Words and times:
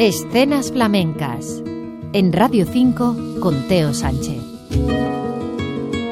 Escenas 0.00 0.70
flamencas 0.70 1.60
en 2.12 2.32
Radio 2.32 2.66
5 2.66 3.40
con 3.40 3.66
Teo 3.66 3.92
Sánchez. 3.92 4.40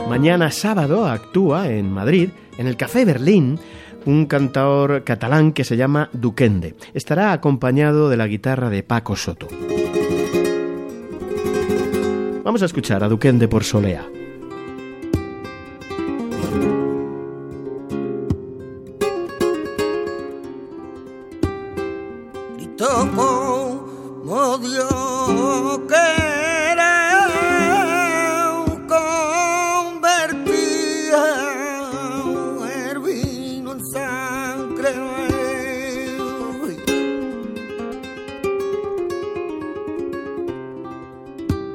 Mañana 0.08 0.50
sábado 0.50 1.06
actúa 1.06 1.68
en 1.68 1.92
Madrid, 1.92 2.30
en 2.58 2.66
el 2.66 2.76
Café 2.76 3.04
Berlín, 3.04 3.60
un 4.04 4.26
cantador 4.26 5.04
catalán 5.04 5.52
que 5.52 5.62
se 5.62 5.76
llama 5.76 6.10
Duquende. 6.12 6.74
Estará 6.94 7.30
acompañado 7.30 8.10
de 8.10 8.16
la 8.16 8.26
guitarra 8.26 8.70
de 8.70 8.82
Paco 8.82 9.14
Soto. 9.14 9.46
Vamos 12.42 12.62
a 12.62 12.66
escuchar 12.66 13.04
a 13.04 13.08
Duquende 13.08 13.46
por 13.46 13.62
Solea. 13.62 14.04
Dios 24.58 25.80
quereu 25.86 27.26
el 32.64 32.98
vino 33.00 33.72
en 33.72 33.80
sangre. 33.92 34.92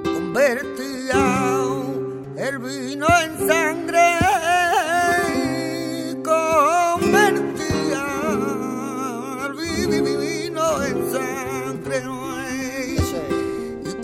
Convertir 0.03 1.11
el 2.37 2.57
vino 2.59 3.07
en 3.23 3.47
sangre. 3.47 3.90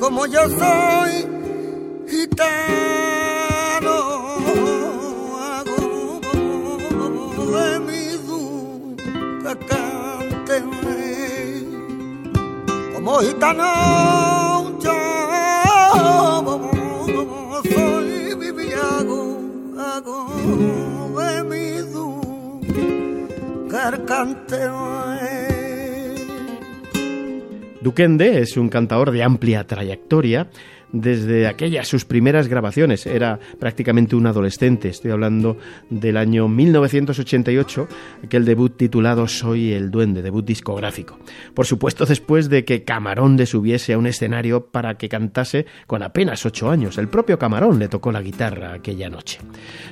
como 0.07 0.25
yo 0.25 0.39
soy 0.47 1.27
gitano, 2.07 3.97
hago 5.37 6.21
de 7.51 7.79
mi 7.81 8.03
duda 8.25 9.53
cánteme. 9.67 10.95
Como 12.93 13.19
gitano, 13.19 14.79
yo 14.79 14.97
soy 17.69 18.33
vivi, 18.35 18.71
hago, 18.71 19.19
hago 19.77 20.17
de 21.19 21.43
mi 21.43 21.81
duda 21.91 23.83
cánteme. 24.05 25.56
Duquende 27.81 28.39
es 28.41 28.57
un 28.57 28.69
cantador 28.69 29.11
de 29.11 29.23
amplia 29.23 29.67
trayectoria 29.67 30.47
desde 30.91 31.47
aquellas 31.47 31.87
sus 31.87 32.05
primeras 32.05 32.47
grabaciones. 32.47 33.05
Era 33.05 33.39
prácticamente 33.59 34.15
un 34.15 34.27
adolescente. 34.27 34.89
Estoy 34.89 35.11
hablando 35.11 35.57
del 35.89 36.17
año 36.17 36.47
1988, 36.47 37.87
aquel 38.23 38.45
debut 38.45 38.75
titulado 38.77 39.27
Soy 39.27 39.73
el 39.73 39.91
Duende, 39.91 40.21
debut 40.21 40.45
discográfico. 40.45 41.19
Por 41.53 41.65
supuesto, 41.65 42.05
después 42.05 42.49
de 42.49 42.65
que 42.65 42.83
Camarón 42.83 43.37
le 43.37 43.45
subiese 43.45 43.93
a 43.93 43.97
un 43.97 44.07
escenario 44.07 44.67
para 44.67 44.97
que 44.97 45.09
cantase 45.09 45.65
con 45.87 46.03
apenas 46.03 46.45
ocho 46.45 46.69
años. 46.69 46.97
El 46.97 47.07
propio 47.07 47.37
Camarón 47.37 47.79
le 47.79 47.87
tocó 47.87 48.11
la 48.11 48.21
guitarra 48.21 48.73
aquella 48.73 49.09
noche. 49.09 49.39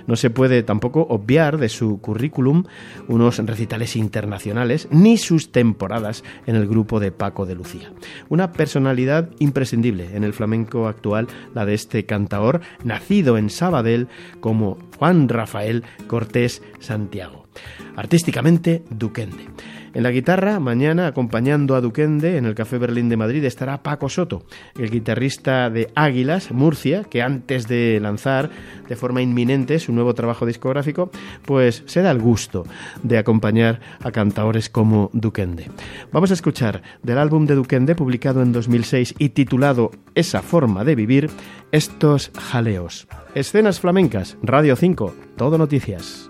No 0.07 0.15
se 0.15 0.29
puede 0.29 0.63
tampoco 0.63 1.05
obviar 1.09 1.57
de 1.57 1.69
su 1.69 1.99
currículum 1.99 2.63
unos 3.07 3.37
recitales 3.39 3.95
internacionales 3.95 4.87
ni 4.91 5.17
sus 5.17 5.51
temporadas 5.51 6.23
en 6.45 6.55
el 6.55 6.67
grupo 6.67 6.99
de 6.99 7.11
Paco 7.11 7.45
de 7.45 7.55
Lucía. 7.55 7.91
Una 8.29 8.51
personalidad 8.51 9.29
imprescindible 9.39 10.15
en 10.15 10.23
el 10.23 10.33
flamenco 10.33 10.84
actual, 10.87 11.27
la 11.53 11.65
de 11.65 11.73
este 11.73 12.05
cantaor, 12.05 12.61
nacido 12.83 13.37
en 13.37 13.49
Sabadell 13.49 14.07
como 14.39 14.77
Juan 14.97 15.29
Rafael 15.29 15.83
Cortés 16.07 16.61
Santiago. 16.79 17.44
Artísticamente, 17.95 18.83
Duquende. 18.89 19.47
En 19.95 20.03
la 20.03 20.11
guitarra, 20.11 20.59
mañana, 20.59 21.07
acompañando 21.07 21.73
a 21.73 21.79
Duquende 21.79 22.35
en 22.35 22.45
el 22.45 22.53
Café 22.53 22.77
Berlín 22.77 23.07
de 23.07 23.15
Madrid, 23.15 23.45
estará 23.45 23.81
Paco 23.81 24.09
Soto, 24.09 24.43
el 24.77 24.89
guitarrista 24.89 25.69
de 25.69 25.89
Águilas, 25.95 26.51
Murcia, 26.51 27.05
que 27.05 27.21
antes 27.21 27.69
de 27.69 27.97
lanzar 28.01 28.49
de 28.89 28.97
forma 28.97 29.21
inminente 29.21 29.79
su 29.79 29.93
nuevo 29.93 30.13
trabajo 30.13 30.45
discográfico, 30.45 31.11
pues 31.45 31.83
se 31.85 32.01
da 32.01 32.11
el 32.11 32.19
gusto 32.19 32.65
de 33.03 33.17
acompañar 33.17 33.79
a 34.03 34.11
cantaores 34.11 34.69
como 34.69 35.09
Duquende. 35.13 35.71
Vamos 36.11 36.29
a 36.29 36.33
escuchar 36.33 36.81
del 37.01 37.17
álbum 37.17 37.45
de 37.45 37.55
Duquende, 37.55 37.95
publicado 37.95 38.41
en 38.41 38.51
2006 38.51 39.15
y 39.17 39.29
titulado 39.29 39.91
Esa 40.13 40.41
forma 40.41 40.83
de 40.83 40.95
vivir, 40.95 41.29
estos 41.71 42.31
jaleos. 42.37 43.07
Escenas 43.33 43.79
flamencas, 43.79 44.35
Radio 44.43 44.75
5, 44.75 45.15
todo 45.37 45.57
noticias. 45.57 46.29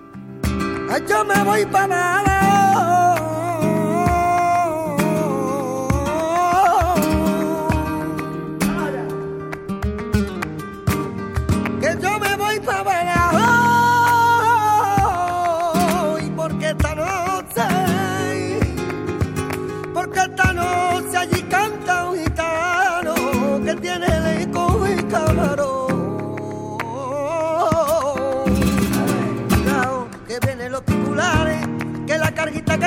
Yo 1.03 1.25
me 1.25 1.43
voy 1.43 1.65
para 1.65 2.34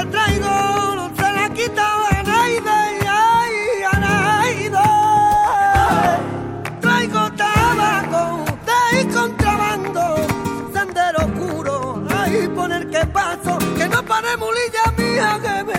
traigo 0.07 1.11
se 1.17 1.33
la 1.33 1.51
quita 1.51 1.87
a 2.11 2.23
nadie, 2.23 2.61
ay, 3.07 3.83
a 3.93 3.99
nadie. 3.99 4.71
Traigo 6.81 7.31
tabaco 7.33 8.45
de 8.67 8.73
ahí 8.73 9.05
contrabando, 9.07 10.17
sendero 10.73 11.19
oscuro, 11.27 12.05
ay, 12.17 12.49
por 12.55 12.73
el 12.73 12.89
que 12.91 13.07
paso, 13.07 13.59
que 13.77 13.89
no 13.89 14.03
pare 14.05 14.37
mulilla 14.37 14.85
mía 14.97 15.39
que 15.43 15.65
me 15.65 15.78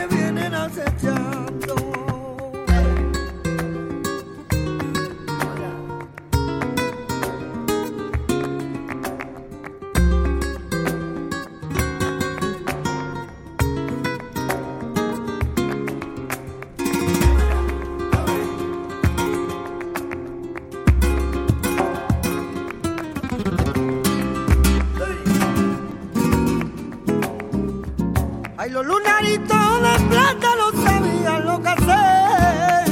lunarito 28.99 29.55
de 29.81 29.99
plata 30.09 30.49
no 30.57 30.67
sabía 30.83 31.39
lo 31.39 31.61
que 31.61 31.69
hacer. 31.69 32.85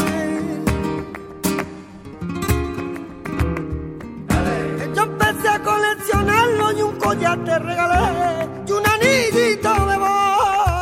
Yo 4.95 5.03
empecé 5.03 5.50
a 5.50 5.62
coleccionarlo 5.62 6.72
y 6.78 6.81
un 6.81 6.95
collar 6.97 7.44
te 7.44 7.59
regalé 7.59 8.50
y 8.68 8.72
un 8.72 8.88
anillito 8.88 9.73
de 9.85 9.97
voz 9.97 10.81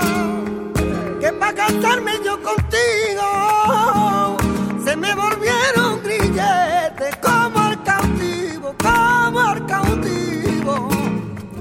que 1.20 1.32
para 1.34 1.54
casarme 1.54 2.14
yo 2.24 2.42
contigo 2.42 4.38
se 4.84 4.96
me 4.96 5.16
volvieron 5.16 6.04
grilletes 6.04 7.16
como 7.22 7.60
al 7.60 7.84
cautivo, 7.84 8.76
como 8.78 9.40
al 9.40 9.66
cautivo. 9.66 10.90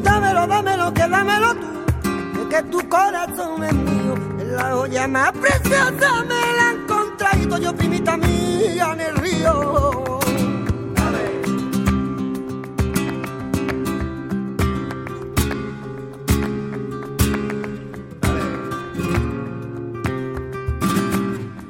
Dámelo, 0.02 0.46
dámelo, 0.46 0.92
que 0.92 1.08
dámelo 1.08 1.54
tú 1.54 1.73
que 2.54 2.62
tu 2.64 2.88
corazón 2.88 3.64
es 3.64 3.74
mío. 3.74 4.14
La 4.56 4.70
joya 4.70 5.08
más 5.08 5.32
preciosa, 5.32 6.24
me 6.28 6.42
la 6.56 6.68
han 6.70 6.86
contraído 6.86 7.58
yo, 7.58 7.74
primita 7.74 8.16
mía, 8.16 8.92
en 8.92 9.00
el 9.00 9.16
río. 9.16 10.20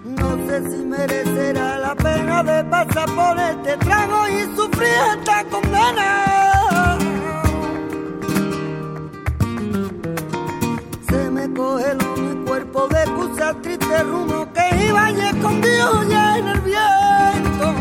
No 0.04 0.28
sé 0.46 0.70
si 0.70 0.84
merecerá 0.84 1.78
la 1.78 1.94
pena 1.94 2.42
de 2.42 2.64
pasar 2.64 3.08
por 3.14 3.38
este 3.38 3.76
trago 3.78 4.28
y 4.28 4.56
sufrir 4.56 4.98
esta 5.16 5.44
condena. 5.44 6.53
coge 11.54 11.94
mi 11.94 12.44
cuerpo 12.44 12.88
de 12.88 13.04
cusa 13.12 13.54
triste 13.62 14.02
rumbo 14.02 14.46
que 14.52 14.86
iba 14.86 15.10
y 15.10 15.20
escondido 15.20 16.02
ya 16.08 16.38
en 16.38 16.48
el 16.48 16.60
viento. 16.60 17.74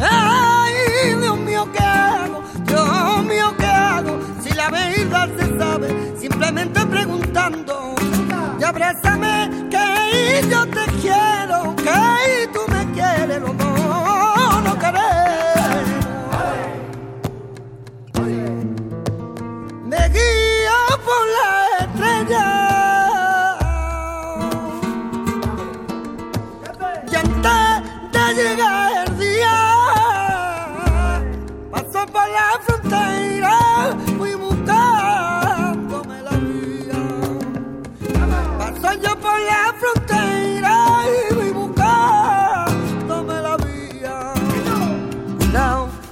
Ay, 0.00 0.74
Dios 1.20 1.38
mío, 1.38 1.68
¿qué 1.72 1.78
hago? 1.78 2.42
Dios 2.66 3.24
mío, 3.24 3.54
¿qué 3.58 3.66
hago? 3.66 4.18
Si 4.42 4.50
la 4.54 4.68
verdad 4.70 5.28
se 5.38 5.58
sabe, 5.58 6.14
simplemente 6.18 6.84
preguntando. 6.86 7.94
Y 8.58 8.64
abrázame 8.64 9.68
que 9.70 10.48
yo 10.50 10.66
te 10.66 10.83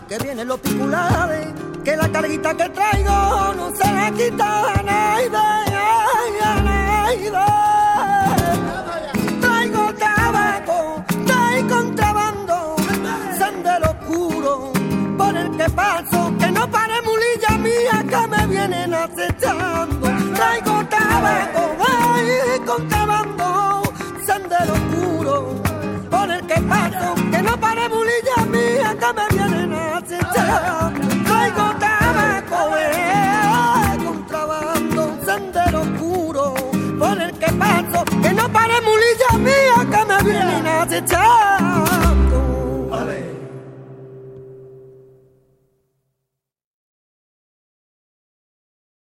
Que 0.08 0.18
vienen 0.18 0.46
los 0.46 0.60
piculares, 0.60 1.48
que 1.82 1.96
la 1.96 2.08
carguita 2.12 2.54
que 2.54 2.68
traigo 2.68 3.54
no 3.56 3.74
se 3.74 3.92
la 3.92 4.12
quita 4.12 4.72
a 4.72 4.82
nadie, 4.82 5.26
a 6.44 6.60
nadie. 6.60 7.81
Mulilla 27.88 28.46
mía 28.50 28.96
que 29.00 29.12
me 29.12 29.28
vienen 29.36 29.72
acechando. 29.72 30.92
Traigo 31.24 31.74
tabaco, 31.78 32.76
eh, 32.78 33.98
contrabando, 34.04 35.18
sendero 35.24 35.80
oscuro 35.82 36.54
por 36.98 37.20
el 37.20 37.32
que 37.38 37.52
paso, 37.52 38.04
que 38.22 38.32
no 38.32 38.48
pare 38.52 38.80
mulilla 38.80 39.38
mía 39.38 39.86
que 39.90 40.04
me 40.04 40.22
vienen 40.30 40.66
acechando. 40.66 41.71